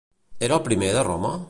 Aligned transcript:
Era 0.47 0.57
el 0.59 0.63
primer 0.69 0.91
de 0.99 1.07
Roma? 1.11 1.35